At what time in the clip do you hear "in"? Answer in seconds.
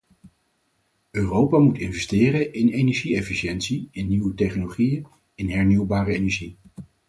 2.53-2.69, 3.91-4.07, 5.35-5.49